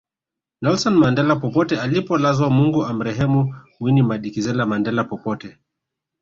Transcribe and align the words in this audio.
Nelson 0.61 0.93
Mandela 0.95 1.35
popote 1.35 1.79
alipolazwa 1.79 2.49
Mungu 2.49 2.85
amrehemu 2.85 3.55
Winnie 3.79 4.03
Medikizela 4.03 4.65
Mandela 4.65 5.03
popote 5.03 5.57